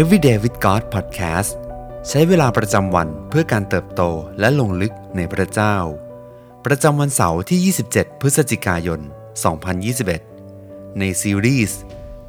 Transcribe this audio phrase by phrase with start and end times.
[0.00, 1.52] Everyday with God Podcast
[2.08, 4.02] ใช้เวลาประจำวันเพื่อการเติบโต
[4.40, 5.76] และลงลึกในพระเจ้า
[6.66, 9.00] ประจำวันเสาร์ที่ 27 พฤศจิกายน
[10.18, 11.80] 2021 ในซีรีส์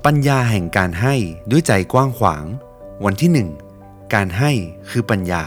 [0.05, 1.15] ปัญญาแห่งการให้
[1.51, 2.45] ด้วยใจกว้างขวาง
[3.05, 4.51] วันที่ 1 การให้
[4.89, 5.43] คือปัญญา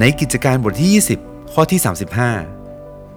[0.00, 0.90] ในกิจการบทที่
[1.22, 2.57] 20 ข้อที่ 35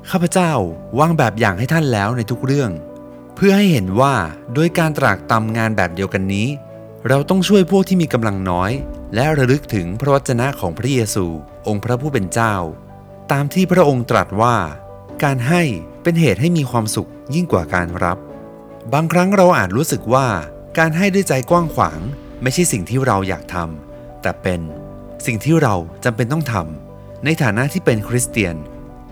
[0.09, 0.53] ข้าพเจ้า
[0.99, 2.71] วางแบบอย่างให้ท่านแล้วในทุกเรื่อง
[3.35, 4.15] เพื่อให้เห็นว่า
[4.53, 6.47] โดยการตรากตำงานแบบเดียวกันนี้
[7.07, 8.71] เราต้องช่วยพวกที่มีกำลังน้อย
[9.15, 11.25] และระลึกถึงพระวจนะของพระเยซู
[11.67, 12.55] องค์พระผู้เป็นเจ้า
[13.31, 14.55] ตามที่พระองค์ตรัสว่า
[15.23, 15.63] การให้
[16.03, 18.17] เป็นเหตุให้มีความสุขยิ่งกว่าการรับ
[18.93, 20.27] บางครั้งเราอาจรู้สึกว่า
[20.77, 21.99] การให้ด้วยใจกว้างขวาง
[22.41, 24.61] ไม่ใช่สิ่งที่เราอยากทำแต่เป็น
[25.25, 28.55] สิ่งที่เราจำเป็นต้องทำในฐานะที่เป็นคริสเตียน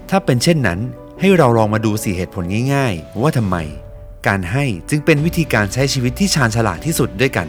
[0.10, 0.80] ถ้าเป็นเช่นนั้น
[1.20, 3.58] ให้เราลองมาดูสี่เหตุผลง่ายๆ ว่าทำไม
[4.28, 7.48] การให้จึงเป็นวิธีการใช้ชีวิตที่ชาญฉลาดที่สุดด้วยกัน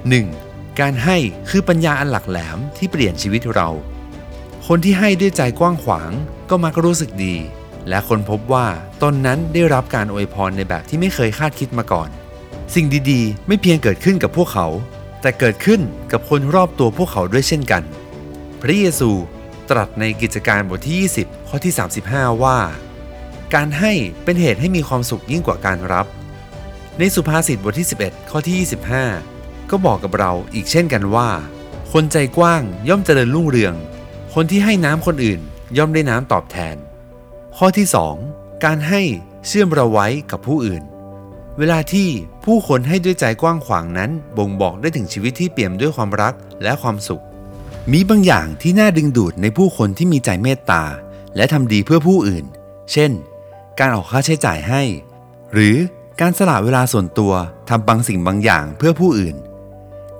[0.00, 0.80] 1.
[0.80, 1.16] การให้
[1.48, 3.68] คือปัญญาอันหลักแหลมที่เปลี่ยนชีวิตเรา
[4.66, 6.10] คนที่ให้ด้วยใจกว้างขวาง
[6.50, 7.36] ก็มักรู้สึกดี
[7.88, 8.66] และคนพบว่า
[9.02, 12.08] ตนนั้นได้รับการอวยพรในแบบที่ไม่เคยคาดคิดมาก่อน
[12.74, 14.66] สิ่งดีๆ ไม่เพียงเกิดขึ้นกับพวกเขา
[15.20, 15.80] แต่เกิดขึ้น
[16.12, 17.82] กับคนรอบตัวพวกเขาด้วยเช่นกัน
[18.62, 19.10] พระเยซู
[19.70, 21.72] ตรัสในกิจการบทที่ 20 ข้อที่
[22.06, 22.58] 35 ว่า
[23.54, 23.92] การให้
[24.24, 26.06] เป็นเหตุให้มีความสุขยิ่งกว่าการรับ
[26.98, 28.68] ในสุภาษิตบทที่ 11 ข้อที่
[29.20, 31.28] 25 ก็บอกกับเราอีกเช่นกันว่า
[31.92, 33.74] คนใจกว้างย่อมเจริญรุ่งเรือง
[34.34, 35.40] คนที่ให้น้ำคนอื่น
[35.76, 36.76] ย่อมได้น้ำตอบแทน
[37.56, 37.86] ข้อที่
[38.26, 39.02] 2 การให้
[39.46, 40.82] เชื่อมเราไว้กับผู้อื่น
[41.58, 42.08] เวลาที่
[42.44, 47.24] ผู้คนให้ด้วยใจกว้างขวางนั้นบ่งบอกได้ถึงชีวิตที่เปี่ยมด้วยความรักและความสุข
[47.92, 50.84] มีบางอย่างที่น่าดึงดูดในผู้คนที่มีใจเมตตา
[51.36, 52.44] และทำดีเพื่อผู้อื่น
[52.92, 53.10] เช่น
[53.78, 54.82] การออกค่าใช้จ่ายให้
[55.52, 55.76] หรือ
[56.20, 57.32] การสละเวลาส่วนตัว
[57.68, 59.36] ทำบางสิ่งบางอย่างเพื่อผู้อื่น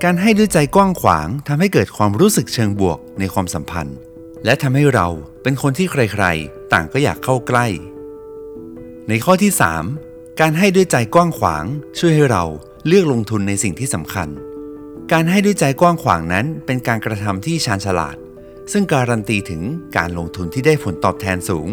[0.03, 3.97] การให้ด้วยใจกว้างขวางทำให้เกิดความรู้สึกเชิงบวกในความสัมพันธ์
[4.45, 5.09] และทำให้เรา
[5.43, 7.67] เป็นคนที่ใครๆ ต่างก็อยากเข้าใกล้
[9.09, 9.53] ในข้อที่
[9.97, 11.65] 3 การให้ด้วยใจกว้างขวาง
[11.99, 12.45] ช่วยให้เรา
[12.87, 14.29] เลือกลงทุนในสิ่งที่สำคัญ
[15.13, 18.17] การให้ด้วยใจกว้างขวางนั้นเป็นการกระทำที่ชาญฉลาด
[18.73, 19.63] ซึ่งการันตีถึง
[19.97, 21.69] การลงทุนที่ได้ผลตอบแทนสูง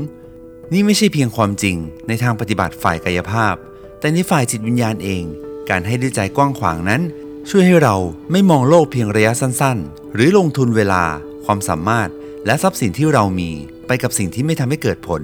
[0.74, 1.78] นี่ไม่ใช่เพียงความจริง
[2.08, 3.56] ในทางปฏิบัติฝ่ายกายภาพ
[4.00, 5.24] แต่ในฝ่ายจิตวิญญาณเอง
[5.70, 7.02] การให้ด้วยใจกว้างขวางนั้น
[7.50, 7.96] ช่วยให้เรา
[8.31, 11.04] ไม่มองโลกเพียงระยะสั้น ๆ หรือลงทุนเวลา
[11.46, 12.10] ความสามารถ
[12.46, 13.52] และทรัพย์สินที่เรามี
[13.88, 15.22] ไปกับสิ่งที่ไม่ทำให้เกิดผล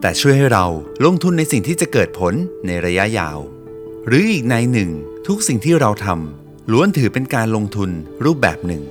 [0.00, 0.66] แต่ช่วยให้เรา
[1.04, 2.34] ลงทุนในสิ่งที่จะเกิดผล
[2.66, 3.38] ในระยะยาว
[4.06, 4.90] หรืออีกในหนึ่ง
[5.26, 7.90] ทุกสิ่งที่เราทำ ล้วนถือเป็นการลงทุน
[8.24, 8.82] รูปแบบหนึ่ง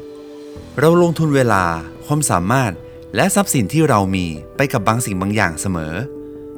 [0.80, 1.64] เราลงทุนเวลา
[2.06, 2.72] ความสามารถ
[3.16, 4.26] และทรัพย์สินที่เรามี
[4.58, 5.94] ไปกับบางสิ่งบางอย่างเสมอ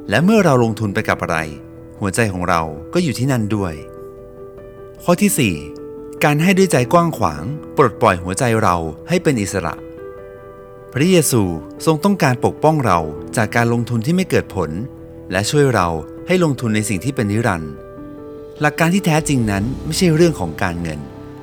[0.09, 1.37] และเมื่อเราลงทุนไปกับอะไร
[1.99, 2.61] หัวใจของเรา
[2.93, 3.73] ก็อยู่ที่นั่นด้วย
[5.03, 7.43] ข้อที่ 4 การให้ด้วยใจกว้างขวาง
[7.77, 8.75] ปลดปล่อยหัวใจเรา
[9.09, 9.75] ให้เป็นอิสระ
[10.93, 11.41] พระเยซู
[11.85, 12.99] ทรงต้องการปกป้องเรา
[13.37, 14.69] จากการลงทุนที่ไม่เกิดผล
[15.31, 15.87] และช่วยเรา
[16.27, 17.73] ให้ลงทุนในสิ่งที่เป็นนิรันดร์
[18.61, 20.99] หลักการที่แท้จริงนั้นไม่ใช่เรื่องของการเงิน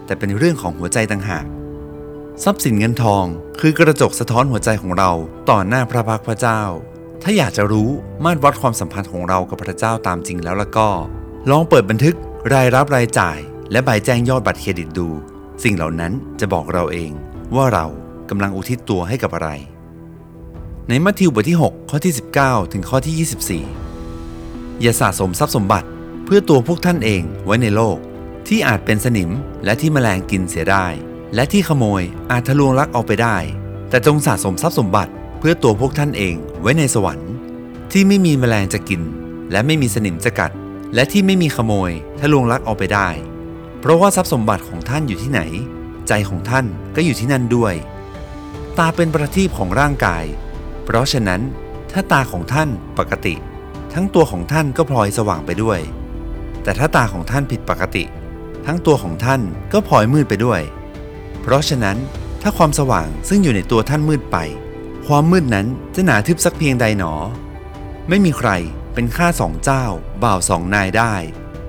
[0.07, 1.47] แต่เป็นเรื่องของหัวใจต่างหาก
[2.45, 3.25] ทรัพย์สินเงินทอง
[3.61, 5.11] คือกระจกสะท้อนหัวใจของเรา
[5.51, 6.63] ต่อหน้าพระพักพระเจ้า
[7.23, 7.91] ถ้าอยากจะรู้
[8.25, 10.89] มาตรวัดความสัมพันธ์ของเรากับพระเจ้าตามจริงแล้วละก็
[11.51, 12.17] ลองเปิดบันทึก
[12.55, 13.39] รายรับรายจ่าย
[13.71, 15.09] และใบแจ้งยอดบัตรเครดิตดู
[15.65, 17.11] สิ่งเหล่านั้นจะบอกเราเอง
[17.55, 17.87] ว่าเรา
[18.31, 19.51] กำลังอุทิศตัวให้กับอะไร
[20.89, 25.89] ในมัทธิวบทที่ 6 ข้อที่ 19 ถึงข้อที่ 24 อย่าสะสมทรัพย์สมบัติ
[26.25, 27.99] เพื่อตัวพวกท่านเองไว้ในโลก
[28.49, 29.31] ที่อาจเป็นสนิม
[29.65, 30.87] และที่แมลงกินเสียได้
[31.35, 33.37] และที่ขโมยอาจทะลวงลักเอาไปได้
[33.89, 37.31] แต่จงสะสมทรัพย์สมบัติ เพื่อตัวพวกท่านเองไว้ในสวรรค์
[37.93, 39.03] ที่ไม่มีแมลงจะกิน
[39.51, 40.51] และไม่มีสนิมจะกัด
[40.95, 41.91] และที่ไม่มีขโมย
[42.21, 43.09] ทะลวงลักเอาไปได้
[43.81, 45.41] เพราะว่าทรัพย์สมบัติของท่านอยู่ที่ไหน
[46.09, 46.67] ใจของท่าน
[46.97, 47.75] ก็อยู่ที่นั่นด้วย
[48.79, 50.25] ตาเป็นประทีปของร่างกาย
[50.85, 51.41] เพราะฉะนั้น
[51.93, 52.69] ถ้าตาของท่าน
[52.99, 53.35] ปกติ
[53.93, 55.81] ทั้งตัวของท่านก็พลอยสว่างไปด้วย
[56.63, 58.05] แต่ถ้าตาของท่านผิดปกติ
[58.67, 59.41] ทั้งตัวของท่าน
[59.73, 60.61] ก็พลอยมืดไปด้วย
[61.43, 61.97] เพราะฉะนั้น
[62.43, 64.37] ถ้าความสว่างซึ่งอยู่ในตัวท่านมืดไป
[65.07, 67.15] ความมืดนั้นจะหนาทึบสักเพียงใดหนอ
[68.09, 68.51] ไม่มีใคร
[68.95, 69.85] เป็นข้าสองเจ้า
[70.23, 71.15] บ่าวสองนายได้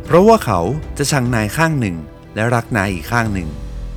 [0.05, 0.59] เพราะว่าเขา
[0.97, 1.95] จะชังนายข้างหนึ่ง
[2.35, 3.49] และรักนายอีกข้างหนึ่ง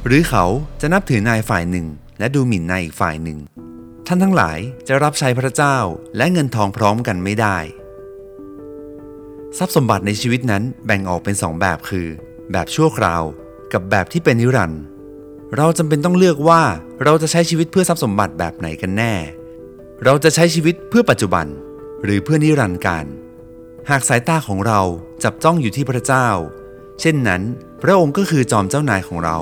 [0.07, 0.45] หรือเขา
[0.81, 1.87] จะนับถือนายฝ่ายหนึ่ง
[2.19, 3.39] และดูหมิ่นนายอีกฝ่ายหนึ่ง
[4.07, 4.59] ท่านทั้งหลาย
[4.89, 5.77] จะรับใช้พระเจ้า
[6.17, 7.59] และเงินทองพร้อมกันไม่ได้
[9.59, 12.09] ทรัพย์สมบัติในชีวิตนั้นแบ่งออกเป็นสองแบบคือ
[12.53, 13.23] แบบชั่วคราว
[13.73, 14.83] กับแบบที่เป็นนิรันดร์
[15.57, 16.63] เราจำเป็นต้องเลือกว่า
[17.05, 19.15] เราจะใช้ชีวิตเพื่อทรัพย์สมบัติแบบไหนกันแน่
[20.05, 21.47] เราจะใช้ชีวิตเพื่อปัจจุบัน
[22.05, 23.07] หรือเพื่อนิรันดร์การ
[23.91, 24.81] หากสายตาของเรา
[25.25, 26.29] จับจ้องอยู่ที่พระเจ้า
[27.01, 27.43] เช่นนั้น
[27.83, 29.39] พระองค์ก็คือจอมเจ้านายของเรา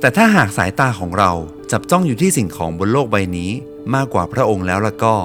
[0.00, 1.32] แต่ถ้าหากสายตาของเรา
[1.72, 3.50] จับจ้องอยู่ที่สิ่งของบนโลกใบนี้
[3.94, 5.16] มากกว่าพระองค์แล้วละก็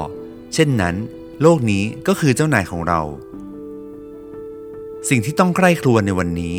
[0.53, 0.95] เช่นนั้น
[1.41, 3.01] โลกนี้ก็คือเจ้านายของเรา
[5.09, 6.57] สิ่งที่ต้องใกล้ครวญในวันนี้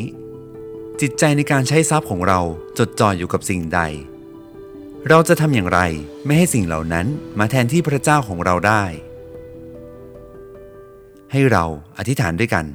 [1.01, 2.41] จิตใจในการใช้ทรัพย์ของเรา
[2.79, 3.81] จดจ่ออยู่กับสิ่งใด
[5.09, 5.81] เราจะทำอย่างไร
[6.25, 7.07] ไม่ให้สิ่งเหล่านั้น
[7.39, 8.85] มาแทนที่พระเจ้าของเราได้
[11.33, 11.65] ให้เรา
[11.99, 12.67] อธิษฐานด้วยกัน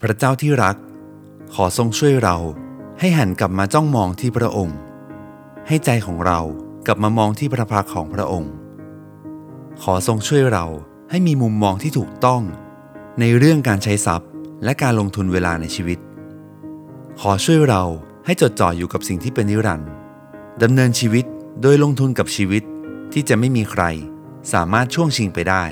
[0.00, 0.76] พระเจ้าที่รัก
[1.54, 2.36] ขอทรงช่วยเรา
[3.00, 4.78] ให้หันกลับมาจ้องมองที่พระองค์
[5.66, 6.40] ให้ใจของเรา
[6.86, 8.52] กลับมามองที่พระพักของพระองค์
[9.82, 10.66] ขอทรงช่วยเรา
[11.10, 12.42] ให้มีมุมมองที่ถูกต้อง
[13.20, 14.27] ในเรื่องการใช้ทรัพย์
[14.64, 15.98] และการลงทุนเวลาในชีวิต
[17.20, 17.82] ขอช่วยเรา
[18.24, 19.90] ให้จดจ่ออยู่กับสิ่งที่เป็นนิรันดร์
[20.62, 21.24] ดำเนินชีวิต
[21.62, 22.62] โดยลงทุนกับชีวิต
[23.12, 23.84] ที่จะไม่มีใคร
[24.52, 25.64] สามารถช่วงชิงไปได้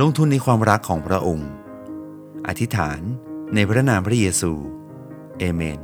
[0.00, 1.50] ลงทุนในความรักของพระองค์
[2.46, 3.00] อธิษฐาน
[3.54, 4.52] ในพระนามพระเยซู
[5.38, 5.80] เอเมน